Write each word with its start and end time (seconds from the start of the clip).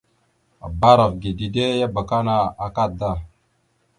«Bba 0.71 0.89
arav 0.93 1.13
ge 1.21 1.31
dide 1.37 1.65
ya 1.81 1.87
abakana 1.91 2.35
akada!». 2.65 3.11